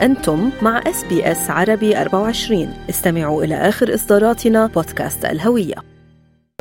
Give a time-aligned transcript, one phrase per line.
[0.00, 5.74] أنتم مع SBS عربي 24 استمعوا إلى آخر إصداراتنا بودكاست الهوية.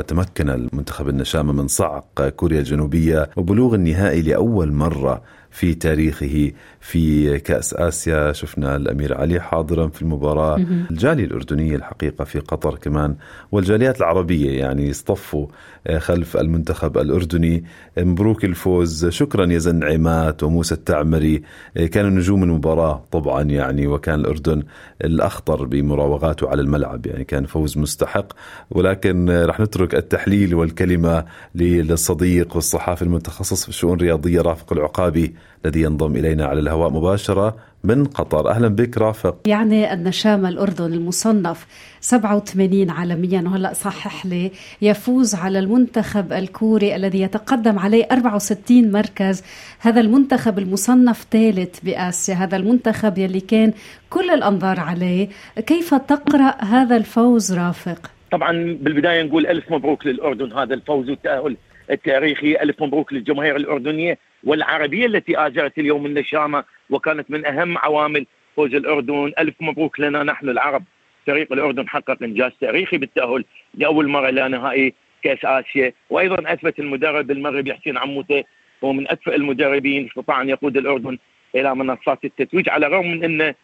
[0.07, 5.21] تمكن المنتخب النشامى من صعق كوريا الجنوبية وبلوغ النهائي لأول مرة
[5.57, 8.31] في تاريخه في كأس آسيا.
[8.31, 10.57] شفنا الأمير علي حاضرا في المباراة.
[10.91, 13.15] الجالية الأردنية الحقيقة في قطر كمان.
[13.51, 15.47] والجاليات العربية يعني اصطفوا
[15.87, 17.63] آه، خلف المنتخب الأردني.
[17.97, 19.05] مبروك الفوز.
[19.05, 21.41] شكرا يزن النعيمات وموسى التعمري.
[21.77, 24.63] آه، كانوا نجوم المباراة طبعا يعني وكان الأردن
[25.03, 27.05] الأخطر بمراوغاته على الملعب.
[27.05, 28.33] يعني كان فوز مستحق.
[28.71, 35.33] ولكن آه، رح نترك التحليل والكلمة للصديق والصحافي المتخصص في الشؤون الرياضية رافق العقابي.
[35.65, 38.49] الذي ينضم إلينا على الهواء مباشرة من قطر.
[38.49, 39.35] أهلا بك رافق.
[39.45, 41.67] يعني النشامة الأردن المصنف
[42.01, 44.51] 87 عالميا وهلأ صحح لي
[44.81, 49.43] يفوز على المنتخب الكوري الذي يتقدم عليه 64 مركز.
[49.79, 53.73] هذا المنتخب المصنف ثالث بآسيا هذا المنتخب يلي كان
[54.09, 55.29] كل الأنظار عليه.
[55.65, 61.57] كيف تقرأ هذا الفوز رافق؟ طبعا بالبداية نقول ألف مبروك للأردن هذا الفوز والتأهل
[61.91, 68.75] التاريخي ألف مبروك للجماهير الأردنية والعربية التي آجرت اليوم النشامة وكانت من أهم عوامل فوز
[68.75, 69.33] الأردن.
[69.39, 70.83] ألف مبروك لنا نحن العرب.
[71.27, 75.93] فريق الأردن حقق إنجاز تاريخي بالتأهل لأول مرة إلى نهائي كأس آسيا.
[76.09, 78.43] وأيضا أثبت المدرب المغربي حسين عموتة
[78.83, 81.17] هو من أكفأ المدربين استطاع أن يقود الأردن
[81.55, 83.55] إلى منصات التتويج على الرغم من أنه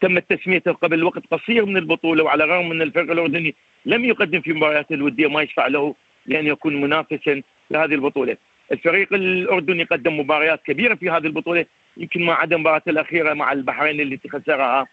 [0.00, 3.54] تمت تسميته قبل وقت قصير من البطولة وعلى الرغم من الفريق الأردني
[3.86, 5.94] لم يقدم في مباريات الودية ما يشفع له
[6.26, 8.36] لأن يكون منافسا لهذه البطولة.
[8.72, 11.66] الفريق الأردني قدم مباريات كبيرة في هذه البطولة
[11.96, 14.86] يمكن ما عدا المباراة الأخيرة مع البحرين التي خسرها.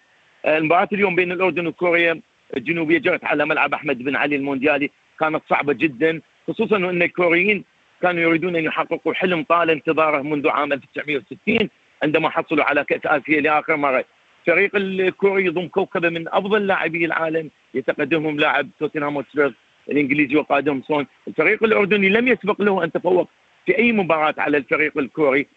[0.45, 2.21] المباراة اليوم بين الأردن وكوريا
[2.57, 7.63] الجنوبية جرت على ملعب أحمد بن علي المونديالي كانت صعبة جدا خصوصا أن الكوريين
[8.01, 11.69] كانوا يريدون أن يحققوا حلم طال انتظاره منذ عام 1960
[12.03, 14.05] عندما حصلوا على كأس آسيا لآخر مرة.
[14.47, 19.53] الفريق الكوري يضم كوكبة من أفضل لاعبي العالم يتقدمهم لاعب توتنهام هوتسبيرز
[19.91, 21.07] الإنجليزي وقائدهم سون.
[21.27, 23.29] الفريق الأردني لم يسبق له أن تفوق
[23.65, 25.47] في أي مباراة على الفريق الكوري.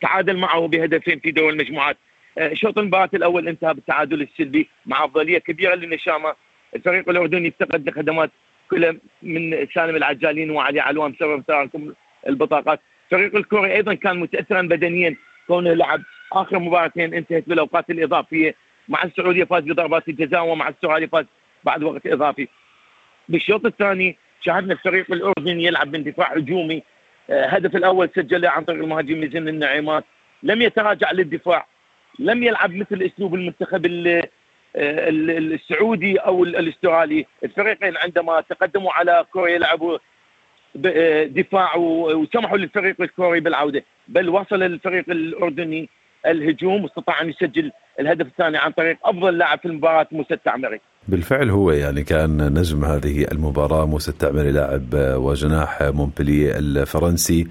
[0.00, 1.96] تعادل معه بهدفين في دور المجموعات.
[2.52, 6.34] شوط المباراة الأول انتهى بالتعادل السلبي مع أفضلية كبيرة للنشامه
[6.76, 8.30] الفريق الأردني افتقد لخدمات
[8.70, 11.92] كلها من سالم العجالين وعلي علوان بسبب تراكم
[12.28, 12.80] البطاقات.
[13.04, 15.16] الفريق الكوري أيضا كان متاثرا بدنيا.
[15.46, 16.02] كونه لعب
[16.32, 18.54] آخر مباراتين انتهت بالأوقات الإضافية.
[18.88, 21.24] مع السعودية فاز بضربات الجزاء ومع استراليا فاز
[21.64, 22.48] بعد وقت إضافي.
[23.28, 26.82] بالشوط الثاني شاهدنا الفريق الاردني يلعب من دفاع هجومي.
[27.30, 30.04] آه، الأول سجله عن طريق المهاجم لجن النعيمات.
[30.42, 31.66] لم يتراجع للدفاع.
[32.18, 34.28] لم يلعب مثل أسلوب المنتخب آه،
[34.76, 37.26] السعودي أو الأسترالي.
[37.44, 39.98] الفريقين عندما تقدموا على كوريا لعبوا
[40.86, 43.84] آه، دفاع وسمحوا للفريق الكوري بالعودة.
[44.08, 45.88] بل وصل الفريق الأردني
[46.26, 50.80] الهجوم واستطاع أن يسجل الهدف الثاني عن طريق أفضل لاعب في المباراة موسى التعمري.
[51.08, 57.46] بالفعل هو يعني كان نجم هذه المباراة موسى التعمري لاعب وجناح مونبلي الفرنسي.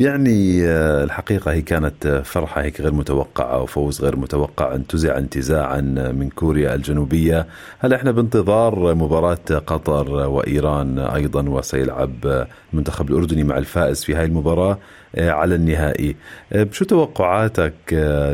[0.00, 0.64] يعني
[1.04, 5.80] الحقيقة هي كانت فرحة هيك غير متوقعة وفوز غير متوقع انتزع انتزاعا
[6.16, 7.46] من كوريا الجنوبية.
[7.78, 14.78] هلا إحنا بانتظار مباراة قطر وإيران أيضا وسيلعب المنتخب الأردني مع الفائز في هاي المباراة؟
[15.18, 16.16] على النهائي.
[16.70, 17.74] شو توقعاتك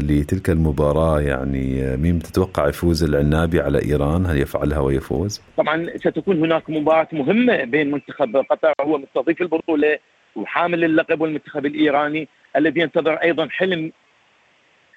[0.02, 6.70] لتلك المباراة؟ يعني مين تتوقع يفوز؟ العنابي على إيران هل يفعلها ويفوز؟ طبعا ستكون هناك
[6.70, 9.98] مباراة مهمة بين منتخب قطر هو مستضيف البطولة
[10.36, 13.92] وحامل اللقب والمنتخب الإيراني الذي ينتظر أيضا حلم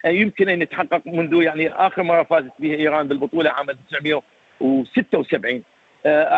[0.05, 5.63] يمكن أن يتحقق منذ يعني آخر مرة فازت بها إيران بالبطولة عام 1976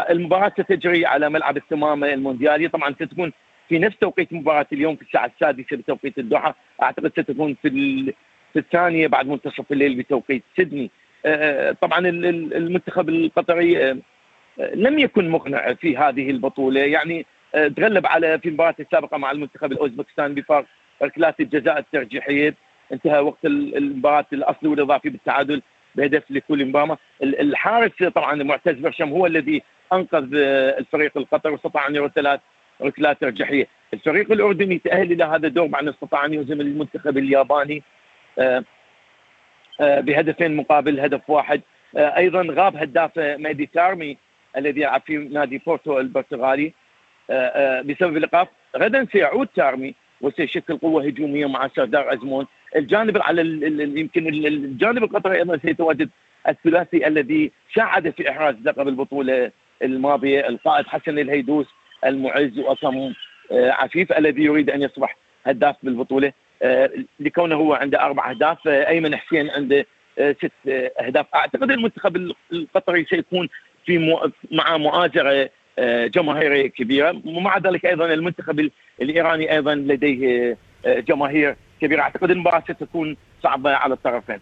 [0.10, 3.34] المباراة ستجري على ملعب الثمامة المونديالي طبعا ستكون
[3.70, 7.70] في نفس توقيت مباراة اليوم في الساعة السادسة بتوقيت الدوحة أعتقد ستكون في
[8.54, 10.92] في الثانية بعد منتصف الليل بتوقيت سيدني.
[11.26, 13.98] آه، طبعا المنتخب القطري آه،
[14.74, 16.82] لم يكن مقنع في هذه البطولة.
[16.82, 20.66] يعني آه، تغلب على في المباراة السابقة مع المنتخب الأوزبكستان بفارق
[21.04, 22.56] ركلات الجزاء الترجيحية.
[22.94, 25.62] انتهى وقت المباراة الاصلي والإضافي بالتعادل
[25.96, 26.98] بهدف لكل مباراة.
[27.24, 29.62] الحارس طبعا معتز برشم هو الذي
[29.94, 30.36] أنقذ
[30.80, 32.40] الفريق القطري واستطاع أن يرد ثلاث
[32.82, 37.84] ركلات ترجيحيه الفريق الأردني تاهل إلى هذا الدور بعد أن استطاع أن يهزم المنتخب الياباني
[39.82, 41.62] آه، بهدفين مقابل هدف واحد.
[41.98, 44.18] آه، أيضا غاب هداف ميدي تارمي
[44.58, 46.74] الذي يلعب في نادي بورتو البرتغالي.
[47.30, 48.48] آه، بسبب الإيقاف
[48.78, 52.48] غدا سيعود تارمي وسيشكل قوة هجومية مع سردار أزمون.
[52.76, 53.42] الجانب على
[54.00, 56.10] يمكن الجانب القطري أيضا سيتواجد
[56.48, 59.52] الثلاثي الذي ساعد في إحراز لقب البطولة
[59.82, 61.68] الماضية القائد حسن الهيدوس.
[62.06, 63.14] المعز واكرم
[63.52, 66.34] عفيف الذي يريد أن يصبح هداف بالبطولة.
[66.62, 66.90] آه،
[67.20, 69.86] لكونه هو عنده أربع أهداف آه، أيمن حسين عنده
[70.20, 70.52] ست
[71.00, 71.26] أهداف.
[71.36, 73.50] أعتقد المنتخب القطري سيكون
[73.86, 74.18] في
[74.52, 75.50] مع مؤازرة
[76.08, 77.22] جماهيريه كبيرة.
[77.26, 78.70] ومع ذلك أيضا المنتخب
[79.02, 82.02] الإيراني أيضا لديه جماهير كبيرة.
[82.02, 84.40] أعتقد المباراة ستكون صعبة على الطرفين.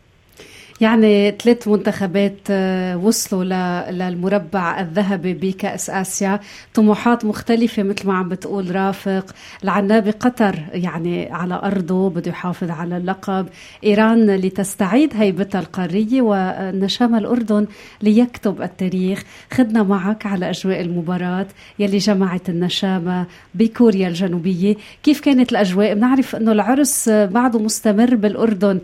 [0.81, 3.43] يعني ثلاث منتخبات آه، وصلوا
[3.91, 6.39] للمربع الذهبي بكأس آسيا.
[6.73, 9.35] طموحات مختلفة مثل ما عم بتقول رافق.
[9.63, 13.47] العنابي قطر يعني على أرضه بده يحافظ على اللقب.
[13.83, 17.67] إيران لتستعيد هيبتها القارية ونشام الأردن
[18.01, 19.23] ليكتب التاريخ.
[19.53, 21.47] خدنا معك على أجواء المباراة
[21.79, 23.25] يلي جمعت النشامة
[23.55, 24.75] بكوريا الجنوبية.
[25.03, 28.79] كيف كانت الأجواء؟ بنعرف أنه العرس بعده مستمر بالأردن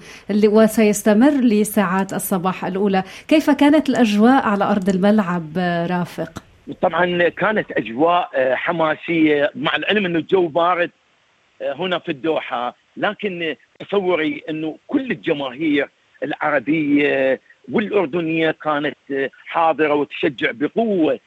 [0.45, 3.03] وسيستمر لسنة ساعات الصباح الأولى.
[3.27, 5.57] كيف كانت الأجواء على أرض الملعب
[5.89, 6.43] رافق؟
[6.81, 9.51] طبعا كانت أجواء آه، حماسية.
[9.55, 10.91] مع العلم أنه الجو بارد
[11.61, 12.75] آه، هنا في الدوحة.
[12.97, 15.89] لكن تصوري أنه كل الجماهير
[16.23, 17.39] العربية
[17.71, 21.19] والأردنية كانت آه، حاضرة وتشجع بقوة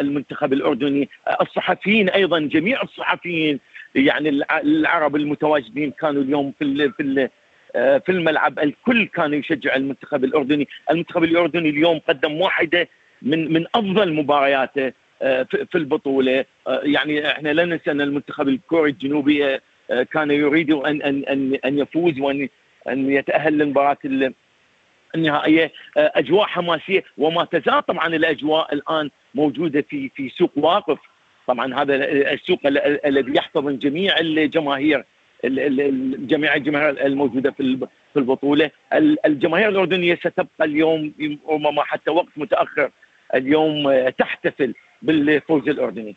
[0.00, 1.08] المنتخب الأردني.
[1.40, 3.60] الصحفيين أيضا جميع الصحفيين
[3.94, 4.28] يعني
[4.62, 7.30] العرب المتواجدين كانوا اليوم في في آه،
[7.74, 12.88] في الملعب الكل كان يشجع المنتخب الأردني، المنتخب الأردني اليوم قدم واحدة
[13.22, 14.92] من من أفضل مبارياته
[15.22, 19.58] آه، في البطولة، آه، يعني إحنا لا ننسى أن المنتخب الكوري الجنوبي
[20.12, 22.48] كان يريد ان ان ان أن يفوز وان
[22.88, 23.98] أن يتأهل للمباراه
[25.14, 25.72] النهائية.
[25.96, 30.98] أجواء حماسية وما تزال طبعا الأجواء الآن موجودة في في سوق واقف.
[31.46, 31.94] طبعا هذا
[32.32, 32.60] السوق
[33.06, 35.04] الذي يحتضن جميع الجماهير.
[35.44, 37.78] جميع الجماهير الموجودة في
[38.12, 38.70] في البطولة.
[39.26, 41.12] الجماهير الأردنية ستبقى اليوم
[41.48, 42.90] ربما حتى وقت متأخر.
[43.34, 46.16] اليوم تحتفل بالفوز الأردني.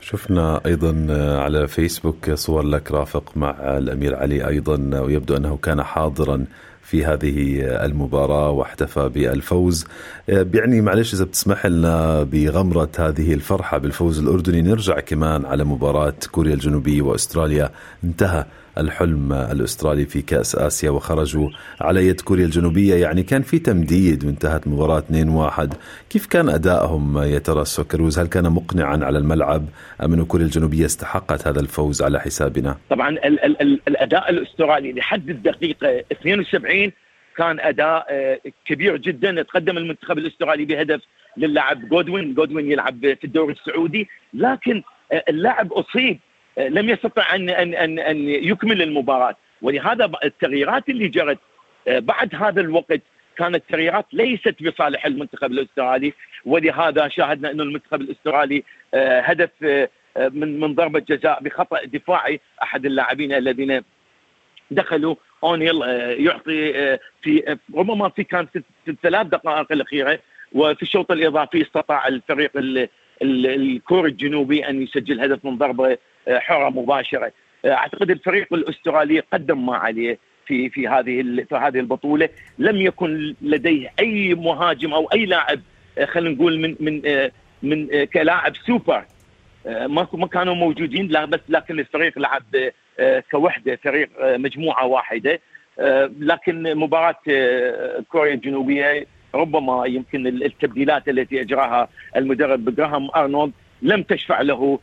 [0.00, 1.06] شفنا أيضا
[1.44, 6.46] على فيسبوك صور لك رافق مع الأمير علي أيضا ويبدو أنه كان حاضرا
[6.88, 9.86] في هذه المباراة واحتفى بالفوز.
[10.28, 16.54] يعني معلش إذا بتسمح لنا بغمرة هذه الفرحة بالفوز الأردني نرجع كمان على مباراة كوريا
[16.54, 17.70] الجنوبية وأستراليا.
[18.04, 18.44] انتهى
[18.78, 22.94] الحلم الأسترالي في كأس آسيا وخرجوا على يد كوريا الجنوبية.
[22.94, 25.68] يعني كان في تمديد وانتهت المباراه 2-1
[26.10, 29.64] كيف كان ادائهم يا ترى السوكروز هل كان مقنعا على الملعب
[30.04, 34.92] أم انه كوريا الجنوبية استحقت هذا الفوز على حسابنا؟ طبعا ال ال ال الأداء الأسترالي
[34.92, 36.92] لحد الدقيقة 72
[37.36, 39.42] كان أداء آه، كبير جدا.
[39.42, 41.00] تقدم المنتخب الأسترالي بهدف
[41.36, 44.08] للاعب جودوين جودوين يلعب في الدوري السعودي.
[44.34, 44.82] لكن
[45.12, 46.18] آه، اللاعب أصيب
[46.58, 49.36] لم يستطع ان ان ان أن يكمل المباراة.
[49.62, 51.38] ولهذا التغييرات اللي جرت
[51.88, 53.00] آه، بعد هذا الوقت
[53.36, 56.12] كانت تغييرات ليست بصالح المنتخب الأسترالي.
[56.44, 58.64] ولهذا شاهدنا انه المنتخب الأسترالي
[58.94, 62.40] آه، هدف آه، من من ضربة جزاء بخطأ دفاعي.
[62.62, 63.82] أحد اللاعبين الذين
[64.70, 65.14] دخلوا
[65.44, 65.82] أونيل
[66.26, 70.18] يعطي في ربما في كان في الثلاث دقائق الأخيرة
[70.52, 72.50] وفي الشوط الإضافي استطاع الفريق
[73.22, 75.98] الكوري الجنوبي أن يسجل هدف من ضربة
[76.28, 77.32] حره مباشره.
[77.66, 82.28] اعتقد الفريق الاسترالي قدم ما عليه في في هذه في هذه البطوله.
[82.58, 85.60] لم يكن لديه أي مهاجم أو أي لاعب
[86.04, 87.02] خلينا نقول من من
[87.62, 89.04] من كلاعب سوبر.
[89.66, 92.44] ما ما كانوا موجودين لا بس لكن الفريق لعب
[93.30, 95.40] كوحده فريق مجموعة واحدة.
[96.20, 97.20] لكن مباراة
[98.08, 104.78] كوريا الجنوبية ربما يمكن التبديلات التي أجراها المدرب جراهام أرنولد لم تشفع له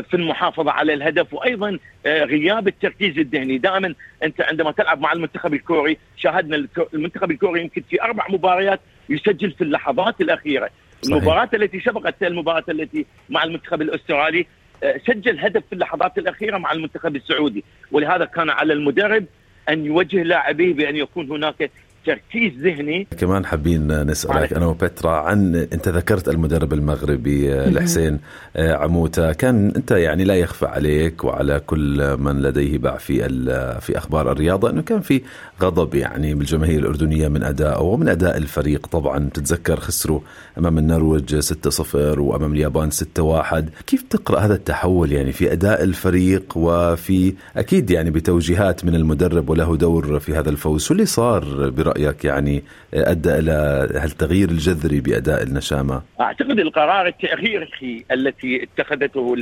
[0.00, 3.58] في المحافظة على الهدف وأيضا آه، غياب التركيز الذهني.
[3.58, 9.50] دائما أنت عندما تلعب مع المنتخب الكوري شاهدنا المنتخب الكوري يمكن في أربع مباريات يسجل
[9.50, 10.70] في اللحظات الأخيرة.
[11.02, 11.16] صحيح.
[11.16, 14.46] المباراة التي سبقت المباراة التي مع المنتخب الأسترالي
[14.82, 17.64] آه، سجل هدف في اللحظات الأخيرة مع المنتخب السعودي.
[17.92, 19.24] ولهذا كان على المدرب
[19.68, 21.70] أن يوجه لاعبيه بأن يكون هناك
[22.06, 23.06] تركيز ذهني.
[23.18, 28.18] كمان حابين نسألك أنا وبترا عن أنت ذكرت المدرب المغربي الحسين
[28.56, 33.28] آه، عموته كان أنت يعني لا يخفى عليك وعلى كل من لديه باع في
[33.80, 35.22] في أخبار الرياضة إنه كان في
[35.62, 38.86] غضب يعني بالجماهير الأردنية من ادائه ومن أداء الفريق.
[38.86, 40.20] طبعا تتذكر خسروا
[40.58, 47.34] أمام النرويج 6-0 وأمام اليابان 6-1 كيف تقرأ هذا التحول يعني في أداء الفريق وفي
[47.56, 52.24] أكيد يعني بتوجيهات من المدرب وله دور في هذا الفوز؟ شو اللي صار برأيك؟ رأيك
[52.24, 52.62] يعني
[52.94, 53.52] أدى إلى
[53.94, 59.34] هالتغيير الجذري بأداء النشامة؟ أعتقد القرار التاريخي التي اتخذته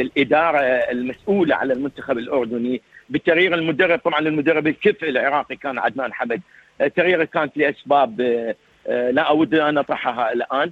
[0.00, 0.58] الإدارة
[0.90, 6.40] المسؤولة على المنتخب الأردني بتغيير المدرب طبعا المدرب الكفء العراقي كان عدنان حمد
[6.96, 8.20] تغييره كانت لاسباب
[8.88, 10.70] آه، لا أود أن أطرحها الآن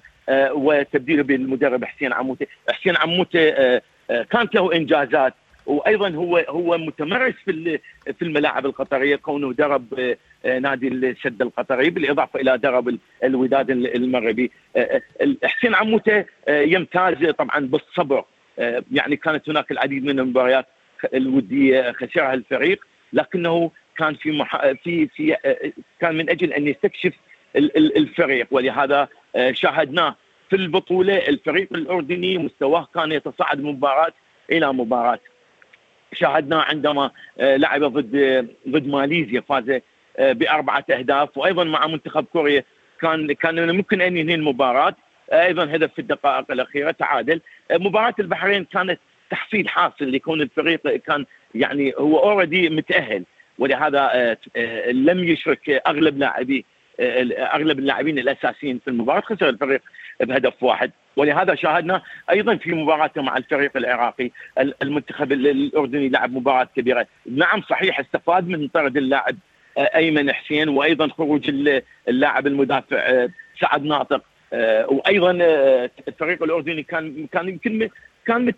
[0.52, 3.82] وتبديله بالمدرب حسين عموته، حسين عموته آه،
[4.30, 5.34] كانت له إنجازات
[5.66, 7.78] وأيضا هو هو متمرس في
[8.18, 14.50] في الملاعب القطرية كونه درب نادي السد القطري بالإضافة إلى درب الوداد المغربي.
[15.44, 18.24] حسين عموتة يمتاز طبعا بالصبر.
[18.92, 20.66] يعني كانت هناك العديد من المباريات
[21.14, 24.66] الودية خسرها الفريق لكنه كان في مح...
[24.84, 25.36] في في
[26.00, 27.12] كان من أجل أن يستكشف
[27.76, 28.46] الفريق.
[28.50, 29.08] ولهذا
[29.52, 30.16] شاهدناه
[30.50, 34.12] في البطولة الفريق الأردني مستواه كان يتصاعد مباراة
[34.50, 35.18] إلى مباراة.
[36.12, 37.10] شاهدناه عندما
[37.40, 39.80] لعب ضد ضد ماليزيا فاز
[40.18, 41.38] بأربعة أهداف.
[41.38, 42.64] وأيضا مع منتخب كوريا
[43.00, 44.94] كان كان ممكن أن ينهي المباراة.
[45.32, 47.40] أيضا هدف في الدقائق الأخيرة تعادل.
[47.72, 53.24] مباراة البحرين كانت تحصيل حاصل لكون الفريق كان يعني هو اوريدي متأهل.
[53.58, 54.36] ولهذا
[54.86, 56.64] لم يشرك أغلب لاعبي
[57.00, 59.20] أغلب اللاعبين الأساسيين في المباراة.
[59.20, 59.82] خسر الفريق
[60.20, 60.90] بهدف واحد.
[61.16, 64.30] ولهذا شاهدنا أيضا في مباراته مع الفريق العراقي
[64.82, 67.06] المنتخب الأردني لعب مباراة كبيرة.
[67.26, 69.36] نعم صحيح استفاد من طرد اللاعب
[69.78, 71.50] أيمن حسين وأيضا خروج
[72.08, 73.28] اللاعب المدافع
[73.60, 74.22] سعد ناطق
[74.88, 75.30] وأيضا
[76.08, 77.88] الفريق الأردني كان كان يمكن
[78.26, 78.52] كان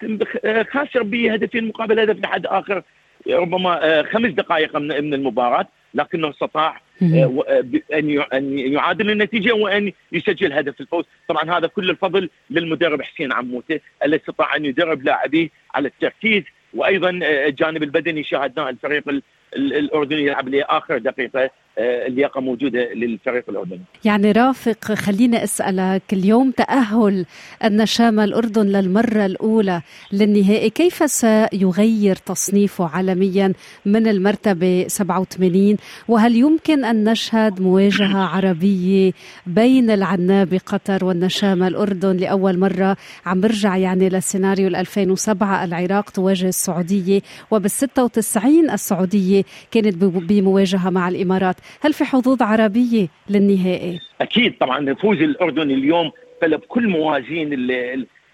[0.71, 2.83] خاسر بهدفين مقابل هدف لحد آخر
[3.29, 7.65] ربما خمس دقائق من المباراة لكنه استطاع آه، آه،
[7.99, 13.81] أن أن يعادل النتيجة وأن يسجل هدف الفوز، طبعا هذا كل الفضل للمدرب حسين عموته
[14.05, 16.43] الذي استطاع أن يدرب لاعبيه على التركيز
[16.75, 19.23] وأيضا آه، الجانب البدني شاهدناه الفريق
[19.57, 21.51] الاردني يلعب لاخر دقيقة.
[21.79, 23.81] اللياقة موجودة للفريق الأردني.
[24.05, 27.27] يعني رافق خليني اسالك اليوم تأهل
[27.65, 29.83] النشامه الأردن للمرة الأولى
[30.13, 33.53] للنهائي كيف سيغير تصنيفه عالميا
[33.87, 35.77] من المرتبة 87
[36.09, 39.13] وهل يمكن أن نشهد مواجهة عربية
[39.47, 47.21] بين العنابه قطر والنشامه الأردن لأول مرة؟ عم برجع يعني للسيناريو 2007 العراق تواجه السعودية
[47.51, 51.57] وبال 96 السعودية كانت بمواجهة مع الإمارات.
[51.81, 56.11] هل في حظوظ عربية للنهائي؟ أكيد طبعا فوز الأردن اليوم
[56.43, 57.49] قلب كل موازين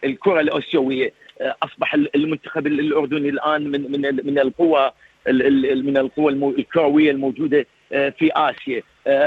[0.05, 1.13] الكرة الآسيوية
[1.63, 4.91] أصبح المنتخب الأردني الآن من من من القوى
[5.83, 8.83] من القوى الكروية الموجودة في آسيا.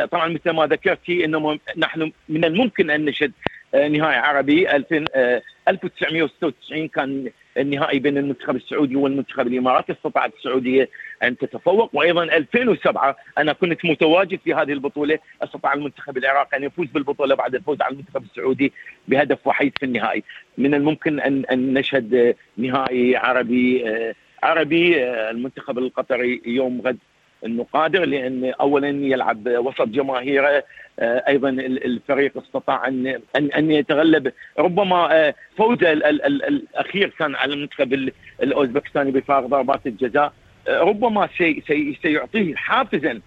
[0.06, 3.32] طبعا مثل ما ذكرتي إنه نحن من الممكن أن نشهد
[3.74, 9.92] نهائي عربي 1996 كان النهائي بين المنتخب السعودي والمنتخب الإماراتي.
[9.92, 10.90] استطاعت السعودية
[11.24, 11.90] أن تتفوق.
[11.94, 15.20] وأيضا 2007 أنا كنت متواجد في هذه البطولة.
[15.42, 18.74] أستطاع المنتخب العراقي أن يفوز بالبطولة بعد الفوز على المنتخب السعودي
[19.08, 20.24] بهدف وحيد في النهائي.
[20.58, 26.98] من الممكن ان أن نشهد نهائي عربي آه، عربي آه، المنتخب القطري يوم غد.
[27.46, 30.64] إنه قادر لأن اولا يلعب وسط جماهيره
[31.00, 34.32] آه، أيضا الفريق استطاع ان ان يتغلب.
[34.60, 38.10] ربما فوزه الأخير كان على المنتخب
[38.44, 40.34] الأوزبكستاني بفارق ضربات الجزاء.
[40.70, 43.22] ربما سي سي سيعطيه حافزا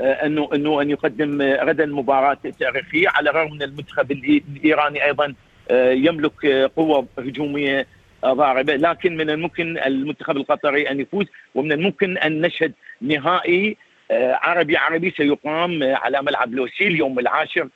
[0.00, 5.34] آه، انه أنه أن يقدم غدا مباراة تاريخية على الرغم من المنتخب الإيراني أيضا
[5.70, 7.86] آه، يملك قوة هجومية
[8.24, 13.76] ضاربه لكن من الممكن المنتخب القطري أن يفوز ومن الممكن أن نشهد نهائي
[14.10, 17.68] آه، عربي عربي سيقام على ملعب لوسيل يوم العاشر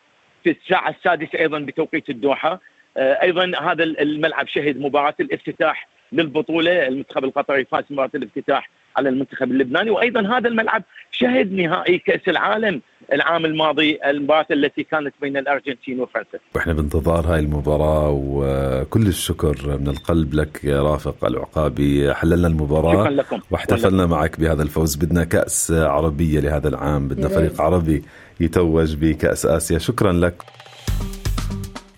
[0.44, 2.60] في الساعة السادسة أيضا بتوقيت الدوحة.
[2.98, 9.90] أيضا هذا الملعب شهد مباراة الافتتاح للبطولة المنتخب القطري فاز مباراة الافتتاح على المنتخب اللبناني.
[9.90, 16.38] وأيضا هذا الملعب شهد نهائي كأس العالم العام الماضي المباراة التي كانت بين الأرجنتين وفرنسا.
[16.54, 22.14] وإحنا بانتظار هاي المباراة وكل الشكر من القلب لك يا رافق العقابي.
[22.14, 23.40] حللنا المباراة شكرا لكم.
[23.50, 24.96] واحتفلنا معك بهذا الفوز.
[24.96, 27.08] بدنا كأس عربية لهذا العام.
[27.08, 28.04] بدنا فريق عربي
[28.40, 29.78] يتوج بكأس آسيا.
[29.78, 30.42] شكرا لك.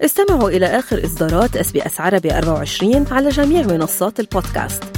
[0.05, 4.98] استمعوا إلى آخر إصدارات SBS عربي 24 على جميع منصات البودكاست.